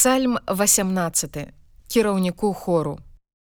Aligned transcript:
Псальм 0.00 0.38
18 0.48 1.36
кіраўніку 1.88 2.54
хору. 2.54 2.98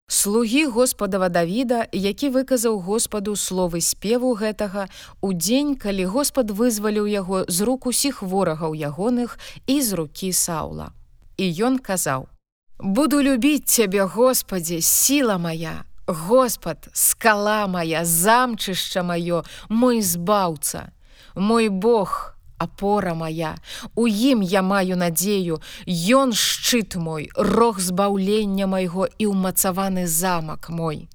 Слугі 0.09 0.65
Господава 0.67 1.29
Давіда, 1.29 1.87
які 1.93 2.31
выказаў 2.31 2.81
Господу 2.83 3.37
словы 3.37 3.81
спеву 3.81 4.35
гэтага 4.35 4.89
у 5.21 5.31
дзень, 5.33 5.77
калі 5.79 6.05
Господ 6.05 6.51
вызваліў 6.51 7.07
яго 7.07 7.45
з 7.49 7.61
рук 7.63 7.87
усіх 7.87 8.23
ворагаў 8.23 8.75
ягоных 8.75 9.39
і 9.67 9.83
з 9.83 9.93
рукі 9.93 10.33
Саула. 10.33 10.91
І 11.37 11.47
ён 11.63 11.79
казаў: 11.79 12.27
«Буду 12.81 13.23
любіць 13.23 13.71
цябе, 13.71 14.03
Господі, 14.03 14.83
сіла 14.83 15.39
моя, 15.39 15.85
Господ, 16.07 16.91
скала 16.93 17.67
моя, 17.67 18.03
замчышча 18.05 19.07
маё, 19.07 19.45
мой 19.69 20.03
збаўца, 20.03 20.91
мой 21.37 21.69
Бог, 21.69 22.35
апора 22.59 23.15
моя 23.15 23.57
у 23.95 24.07
ім 24.07 24.43
я 24.43 24.63
маю 24.63 24.97
надзею. 24.97 25.61
Ён 25.87 26.33
шчыт 26.33 26.97
мой 26.97 27.31
рог 27.35 27.81
збаўлення 27.81 28.67
майго 28.67 29.09
і 29.19 29.31
ўмацаваны 29.31 30.07
замак 30.07 30.71
мой. 30.71 31.09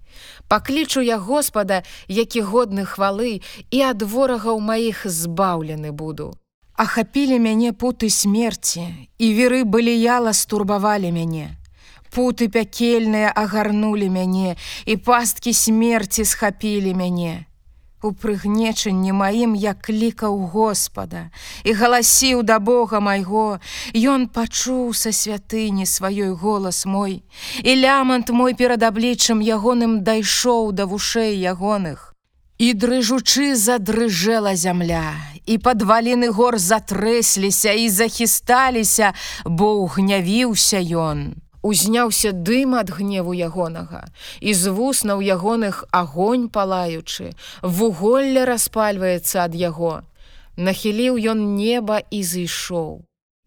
Паклічу 0.47 1.01
я 1.01 1.17
господа 1.17 1.83
які 2.07 2.41
годны 2.41 2.85
хвалы 2.85 3.41
і 3.71 3.79
ад 3.81 4.01
ворагаў 4.01 4.59
маіх 4.59 5.05
збаўлены 5.05 5.91
буду. 5.91 6.33
Ахапілі 6.73 7.39
мяне 7.39 7.73
путы 7.73 8.09
смерці 8.09 8.87
і 9.17 9.27
веры 9.33 9.63
былі 9.63 9.93
яла 9.93 10.33
стурбавалі 10.33 11.11
мяне. 11.11 11.57
Путы 12.13 12.47
пякельныя 12.47 13.33
агарнулі 13.35 14.09
мяне 14.09 14.55
і 14.85 14.97
пасткі 14.97 15.53
смерці 15.53 16.25
схапілі 16.25 16.93
мяне 16.93 17.45
У 18.03 18.11
прыгнечанні 18.11 19.13
маім 19.15 19.51
я 19.55 19.71
клікаў 19.73 20.35
Господа 20.51 21.31
і 21.63 21.73
галасіў 21.79 22.43
да 22.43 22.59
Бога 22.59 22.99
майго, 22.99 23.59
Ён 23.95 24.27
пачуў 24.27 24.91
са 24.91 25.15
святыні 25.15 25.87
сваёй 25.87 26.35
голас 26.35 26.83
мой, 26.85 27.23
і 27.63 27.75
лямант 27.79 28.29
мой 28.29 28.59
перад 28.59 28.83
абліччам 28.83 29.39
ягоным 29.39 30.03
дайшоў 30.03 30.73
да 30.75 30.83
вушэй 30.85 31.39
ягоных. 31.39 32.11
І 32.59 32.73
дрыжучы 32.73 33.55
задрыжэла 33.55 34.55
зямля, 34.55 35.15
і 35.45 35.57
падваліны 35.57 36.27
гор 36.27 36.59
затрэсліся 36.59 37.71
і 37.71 37.87
захісталіся, 37.87 39.13
бо 39.47 39.87
ўгнявіўся 39.87 40.83
ён 40.83 41.42
узняўся 41.63 42.31
дым 42.31 42.75
ад 42.75 42.91
гневу 42.91 43.33
ягонага 43.33 44.03
і 44.39 44.53
з 44.53 44.75
вуснаў 44.75 45.23
ягоных 45.23 45.85
агонь 45.91 46.49
палаючы 46.51 47.31
вуголле 47.61 48.43
распальваецца 48.45 49.47
ад 49.47 49.55
яго. 49.55 50.03
Нахіліў 50.55 51.17
ён 51.33 51.39
неба 51.55 52.03
і 52.11 52.21
зышоў 52.21 53.01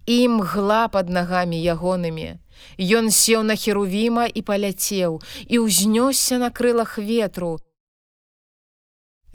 ім 0.07 0.41
гла 0.41 0.89
под 0.89 1.11
нагамі 1.11 1.59
ягонымі. 1.59 2.39
Ён 2.79 3.11
сеў 3.11 3.43
на 3.43 3.57
херувіма 3.59 4.27
і 4.27 4.43
паляцеў 4.43 5.21
і 5.47 5.57
ўзнёсся 5.67 6.39
на 6.39 6.51
крылах 6.51 6.99
ветру. 6.99 7.59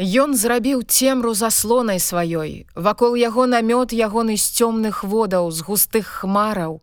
Ён 0.01 0.33
зрабіў 0.33 0.81
цемру 0.87 1.35
заслонай 1.35 1.99
сваёй. 1.99 2.65
Вакол 2.73 3.13
яго 3.15 3.45
намёт 3.45 3.93
ягоны 3.93 4.37
з 4.37 4.47
цёмных 4.57 5.03
водаў 5.03 5.51
з 5.51 5.61
густых 5.61 6.07
хмараў 6.23 6.81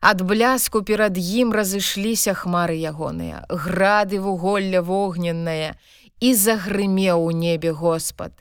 Ад 0.00 0.22
бляску 0.22 0.82
перад 0.82 1.18
ім 1.18 1.52
разышліся 1.52 2.34
хмары 2.34 2.78
ягоныя, 2.78 3.44
грады 3.50 4.20
вуголля 4.22 4.82
вогненнае, 4.82 5.74
і 6.20 6.34
загрымеў 6.34 7.24
у 7.26 7.30
небе 7.30 7.72
Господ, 7.72 8.32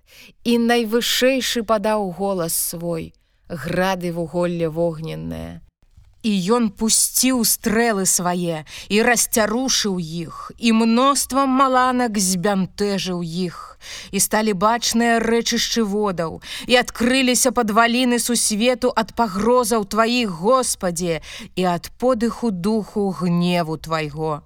і 0.44 0.58
найвышэйшы 0.58 1.64
падаў 1.64 2.10
голас 2.18 2.54
свой, 2.54 3.14
грады 3.50 4.14
вуголля 4.14 4.70
вогненное 4.70 5.67
і 6.28 6.34
ён 6.58 6.70
пусціў 6.80 7.44
стрэлы 7.48 8.06
свае 8.10 8.64
і 8.90 8.98
расцярушыў 9.08 9.96
іх 10.00 10.52
і 10.58 10.74
мноствам 10.82 11.56
маланак 11.62 12.20
збянтэжыў 12.28 13.24
іх 13.48 13.64
і 14.12 14.20
сталі 14.26 14.58
бачныя 14.66 15.22
рэчышчы 15.24 15.86
водаў 15.94 16.42
і 16.68 16.80
адкрыліся 16.82 17.54
падваліны 17.60 18.20
сусвету 18.20 18.92
ад 19.04 19.16
пагрозаў 19.16 19.88
тваіх 19.96 20.36
Господе 20.44 21.22
і 21.56 21.70
ад 21.78 21.92
подыху 22.04 22.52
духу 22.52 23.10
гневу 23.22 23.78
твайго 23.78 24.44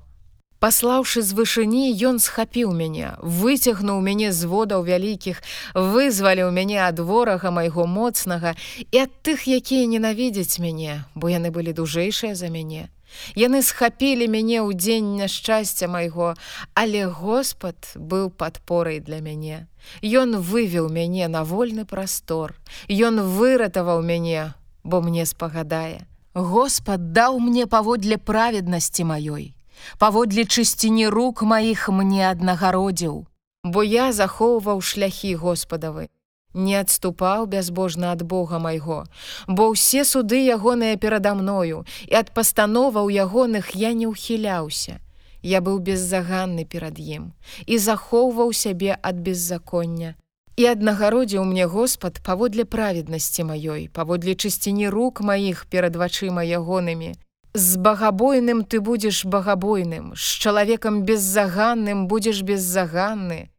Паслаўшы 0.61 1.23
з 1.25 1.33
вышыні, 1.33 1.89
ён 2.05 2.19
схапіў 2.21 2.69
мяне, 2.77 3.17
выцягнуў 3.17 3.97
мяне 4.05 4.29
з 4.29 4.45
водаў 4.45 4.83
вялікіх, 4.85 5.41
вызваліў 5.73 6.51
мяне 6.53 6.77
ад 6.85 6.99
ворага 7.01 7.49
майго 7.49 7.87
моцнага 7.89 8.53
і 8.93 8.99
ад 9.03 9.15
тых, 9.25 9.47
якія 9.49 9.89
ненавідзяць 9.89 10.61
мяне, 10.61 11.01
бо 11.15 11.33
яны 11.33 11.49
былі 11.49 11.73
дужэйшыя 11.73 12.37
за 12.37 12.53
мяне. 12.53 12.93
Яны 13.33 13.65
схапілі 13.65 14.27
мяне 14.29 14.61
ў 14.61 14.77
дзень 14.77 15.07
няшчасця 15.17 15.89
майго, 15.89 16.35
але 16.77 17.09
Господ 17.09 17.97
быў 17.97 18.29
падпорай 18.29 18.99
для 19.01 19.17
мяне. 19.17 19.65
Ён 20.05 20.37
вывеў 20.37 20.93
мяне 20.93 21.25
на 21.25 21.41
вольны 21.41 21.87
прастор. 21.89 22.53
Ён 22.85 23.17
выратаваў 23.17 24.05
мяне, 24.05 24.53
бо 24.83 25.01
мне 25.01 25.25
спагадае. 25.25 26.05
Господ 26.37 27.09
даў 27.17 27.41
мне 27.41 27.65
паводле 27.65 28.21
праведнасці 28.21 29.09
маёй 29.09 29.57
паводле 29.97 30.45
чысціні 30.45 31.07
рук 31.07 31.41
маіх 31.41 31.89
мне 31.89 32.29
аднагародзіў, 32.29 33.25
бо 33.63 33.83
я 33.83 34.11
захоўваў 34.11 34.81
шляхі 34.81 35.35
Господавы, 35.35 36.09
не 36.53 36.75
адступаў 36.79 37.45
бязбожна 37.45 38.11
ад 38.11 38.23
Бога 38.23 38.59
майго, 38.59 39.03
бо 39.47 39.71
ўсе 39.71 40.03
суды 40.05 40.41
ягоныя 40.55 40.97
перада 40.97 41.33
мною 41.35 41.85
і 42.07 42.13
ад 42.21 42.33
пастановаў 42.35 43.07
ягоных 43.09 43.75
я 43.75 43.93
не 43.93 44.07
ўхіляўся. 44.07 44.99
Я 45.41 45.61
быў 45.61 45.79
беззаганны 45.79 46.65
перад 46.65 46.99
ім 46.99 47.33
і 47.65 47.77
захоўваў 47.77 48.53
сябе 48.53 48.97
ад 49.01 49.23
беззаконня. 49.25 50.15
І 50.59 50.65
аднагародзіў 50.69 51.45
мне 51.47 51.65
Господ 51.65 52.19
паводле 52.21 52.65
праведнасці 52.65 53.47
маёй, 53.49 53.87
паводле 53.89 54.35
чысціні 54.35 54.91
рук 54.93 55.21
маіх 55.21 55.65
перад 55.65 55.95
вачыма 55.95 56.43
ягонымі, 56.45 57.15
З 57.53 57.75
багабойным 57.77 58.63
ты 58.63 58.79
будзеш 58.79 59.25
багабойным, 59.25 60.15
з 60.15 60.39
чалавекам 60.39 61.03
беззаганным 61.03 62.07
будзеш 62.07 62.41
беззаганны. 62.47 63.51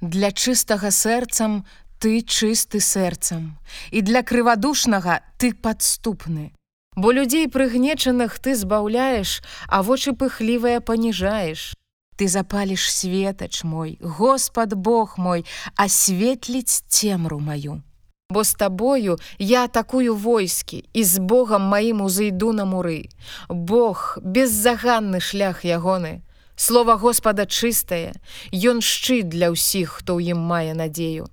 Для 0.00 0.32
чыстага 0.32 0.90
сэрцам 0.90 1.64
ты 1.98 2.20
чысты 2.20 2.80
сэрцам, 2.80 3.56
і 3.90 4.02
для 4.02 4.22
крывадушнага 4.22 5.22
ты 5.38 5.54
падступны. 5.54 6.52
Бо 6.96 7.12
людзей 7.12 7.46
прыгнечаных 7.46 8.38
ты 8.40 8.56
збаўляеш, 8.56 9.42
а 9.68 9.82
вочы 9.82 10.12
пыхлівыя 10.12 10.80
паніжаеш. 10.80 11.76
Ты 12.16 12.28
запаліш 12.28 12.90
светач 12.90 13.62
мой, 13.62 13.98
Господ 14.00 14.74
Бог 14.74 15.18
мой, 15.18 15.44
асветліць 15.76 16.82
цемру 16.88 17.38
маю. 17.38 17.85
Бо 18.30 18.44
з 18.44 18.54
табою 18.54 19.18
я 19.38 19.64
атакую 19.64 20.16
войскі 20.16 20.84
і 20.92 21.04
з 21.04 21.18
Богом 21.18 21.62
маім 21.62 22.02
узыйду 22.02 22.52
на 22.52 22.64
муры. 22.64 23.08
Бог 23.48 24.18
беззаганны 24.22 25.20
шлях 25.20 25.64
ягоны. 25.64 26.22
Слова 26.56 26.96
Господа 26.96 27.46
чыстае, 27.46 28.14
Ён 28.50 28.80
шчыт 28.80 29.28
для 29.28 29.54
ўсіх, 29.54 30.02
хто 30.02 30.18
ў 30.18 30.34
ім 30.34 30.40
мае 30.42 30.74
надзею. 30.74 31.30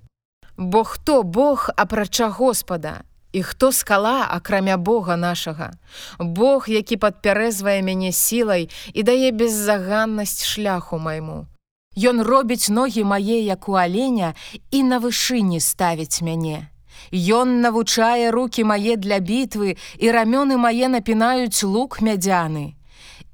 Бо 0.56 0.84
хто 0.84 1.22
Бог 1.22 1.70
апрача 1.76 2.28
Господа, 2.28 3.02
і 3.32 3.42
хто 3.42 3.72
скала 3.72 4.28
акрамя 4.30 4.76
Бога 4.76 5.16
нашага. 5.16 5.72
Бог, 6.18 6.68
які 6.68 6.96
падпярэзвае 6.96 7.82
мяне 7.82 8.12
сілай 8.12 8.70
і 8.94 9.02
дае 9.02 9.34
беззаганнасць 9.34 10.46
шляху 10.46 10.98
майму. 10.98 11.50
Ён 11.96 12.22
робіць 12.22 12.70
ногі 12.70 13.02
мае, 13.02 13.42
як 13.42 13.68
у 13.68 13.74
аленя 13.74 14.34
і 14.70 14.82
на 14.82 15.02
вышыні 15.02 15.58
ставіць 15.58 16.22
мяне. 16.22 16.70
Ён 17.12 17.60
навучае 17.60 18.30
руки 18.30 18.64
мае 18.64 18.96
для 18.96 19.18
бітвы 19.18 19.76
і 19.98 20.06
рамёны 20.10 20.56
мае 20.56 20.88
напінаюць 20.88 21.62
лук 21.62 22.00
мядзяны. 22.00 22.74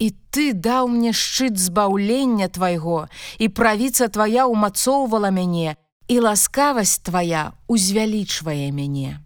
І 0.00 0.14
ты 0.32 0.52
даў 0.52 0.88
мне 0.88 1.12
шчыт 1.12 1.58
збаўлення 1.60 2.48
твайго, 2.48 3.08
і 3.38 3.48
правіца 3.48 4.08
твая 4.08 4.48
ўмацоўвала 4.48 5.28
мяне, 5.28 5.76
і 6.08 6.16
ласкавасць 6.24 7.04
твая 7.04 7.52
узвялічвае 7.68 8.72
мяне. 8.72 9.20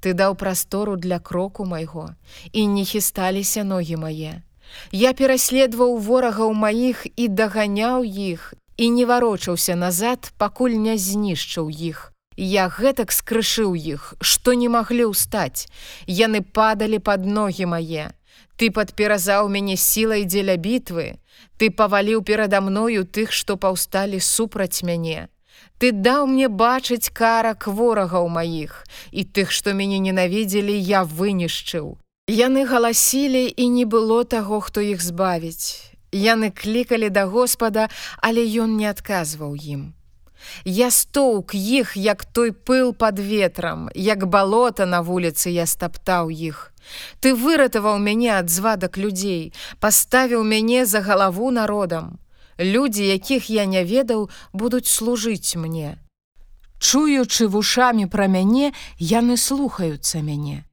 Ты 0.00 0.16
даў 0.16 0.34
прастору 0.34 0.96
для 0.96 1.18
кроку 1.18 1.64
майго, 1.64 2.08
і 2.52 2.66
не 2.66 2.84
хісталіся 2.84 3.64
ногі 3.64 4.00
мае. 4.00 4.40
Я 4.92 5.12
пераследаваў 5.12 6.00
ворагаў 6.00 6.56
маіх 6.56 7.06
і 7.16 7.28
даганяў 7.28 8.04
іх, 8.04 8.54
і 8.76 8.90
не 8.90 9.04
варочаўся 9.06 9.76
назад, 9.76 10.32
пакуль 10.38 10.80
не 10.80 10.96
знішчыў 10.96 11.68
іх. 11.68 12.13
Я 12.36 12.68
гэтак 12.68 13.12
скрышыў 13.12 13.74
іх, 13.74 14.14
што 14.20 14.54
не 14.54 14.68
маглі 14.68 15.10
ўстаць. 15.14 15.66
Яны 16.06 16.42
падалі 16.42 16.98
пад 16.98 17.26
ногі 17.26 17.70
мае. 17.70 18.10
Ты 18.56 18.70
падперазаў 18.70 19.48
мяне 19.48 19.76
сілай 19.76 20.24
дзеля 20.24 20.56
бітвы. 20.56 21.18
Ты 21.58 21.70
паваліў 21.70 22.22
перада 22.22 22.60
мною 22.60 23.06
тых, 23.06 23.30
што 23.30 23.56
паўсталі 23.56 24.18
супраць 24.18 24.82
мяне. 24.82 25.28
Ты 25.78 25.90
даў 25.92 26.26
мне 26.26 26.48
бачыць 26.48 27.10
карак 27.10 27.66
ворагаў 27.66 28.28
маіх, 28.28 28.84
і 29.10 29.24
тых, 29.24 29.50
што 29.50 29.74
мяне 29.74 29.98
ненавідзелі, 29.98 30.74
я 30.74 31.02
вынішчыў. 31.02 31.98
Яны 32.30 32.64
галасілі 32.64 33.46
і 33.46 33.68
не 33.68 33.84
было 33.84 34.24
таго, 34.24 34.60
хто 34.60 34.80
іх 34.80 35.02
збавіць. 35.02 35.92
Яны 36.10 36.50
клікалі 36.50 37.10
да 37.10 37.26
Господа, 37.26 37.90
але 38.22 38.46
ён 38.64 38.78
не 38.78 38.86
адказваў 38.90 39.58
ім. 39.58 39.92
Я 40.64 40.90
стоўк 40.90 41.54
іх, 41.54 41.96
як 41.96 42.24
той 42.24 42.52
пыл 42.52 42.92
под 42.92 43.18
ветрам, 43.18 43.88
як 43.94 44.26
балота 44.26 44.86
на 44.86 45.00
вуліцы 45.00 45.50
я 45.50 45.66
стаптаў 45.66 46.30
іх. 46.30 46.72
Ты 47.20 47.34
выратаваў 47.34 47.98
мяне 47.98 48.30
ад 48.36 48.50
звадак 48.50 48.98
людзей, 48.98 49.52
паставіў 49.80 50.44
мяне 50.44 50.86
за 50.86 51.00
галаву 51.00 51.50
народам. 51.50 52.18
Людзі, 52.58 53.06
якіх 53.06 53.50
я 53.50 53.64
не 53.64 53.84
ведаў, 53.84 54.30
будуць 54.52 54.86
служыць 54.86 55.56
мне. 55.56 55.98
Чуючы 56.78 57.48
вушамі 57.48 58.06
пра 58.06 58.26
мяне, 58.28 58.72
яны 58.98 59.36
слухаюцца 59.36 60.20
мяне. 60.20 60.64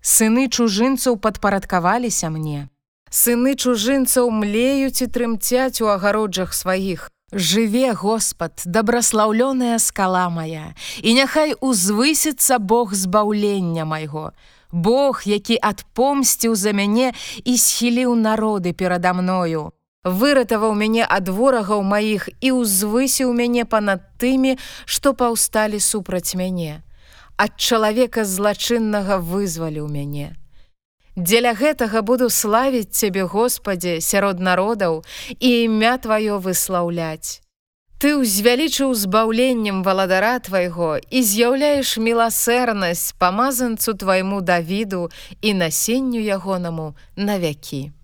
Сыны 0.00 0.46
чужынцаў 0.48 1.18
падпарадкаваліся 1.18 2.30
мне. 2.30 2.68
Сыны 3.10 3.54
чужынцаў 3.56 4.30
млеюць 4.30 5.02
і 5.02 5.10
трымцяць 5.10 5.82
у 5.82 5.90
агароджах 5.90 6.54
сваіх. 6.54 7.10
Жыве, 7.36 7.92
Господ, 7.92 8.62
дабраслаўлёная 8.64 9.76
скала 9.78 10.30
моя, 10.32 10.72
і 11.04 11.12
няхай 11.12 11.52
узвысіцца 11.60 12.56
Бог 12.58 12.94
збаўлення 12.96 13.84
майго. 13.84 14.32
Бог, 14.72 15.20
які 15.28 15.58
адпомсціў 15.60 16.56
за 16.56 16.72
мяне 16.72 17.12
і 17.44 17.58
схіліў 17.60 18.16
народы 18.16 18.72
перада 18.72 19.12
мною. 19.12 19.76
Выратаваў 20.00 20.72
мяне 20.72 21.04
ад 21.04 21.28
ворагаў 21.28 21.84
маіх 21.84 22.32
і 22.40 22.56
ўзвысіў 22.56 23.36
мяне 23.36 23.68
панад 23.68 24.00
тымі, 24.16 24.56
што 24.88 25.12
паўсталі 25.12 25.76
супраць 25.76 26.32
мяне. 26.32 26.80
Ад 27.36 27.60
чалавека 27.60 28.24
злачыннага 28.24 29.20
вызваліў 29.20 29.92
мяне. 29.92 30.32
Дзеля 31.16 31.54
гэтага 31.56 32.02
буду 32.04 32.28
славіць 32.28 32.92
цябе, 32.92 33.24
Господе, 33.24 34.00
сярод 34.04 34.36
народаў 34.36 35.00
і 35.40 35.48
імя 35.64 35.96
тваё 35.96 36.36
выслаўляць. 36.44 37.40
Ты 37.96 38.20
ўзвялічыў 38.20 38.92
збаўленнем 38.92 39.80
валадара 39.80 40.36
твайго 40.44 41.00
і 41.00 41.24
з'яўляеш 41.24 41.96
міласэрнасць 41.96 43.16
памазанцу 43.16 43.96
твайму 43.96 44.44
давіду 44.44 45.08
і 45.40 45.56
насенню 45.56 46.20
ягонаму 46.20 46.92
на 47.16 47.40
вякі. 47.40 47.96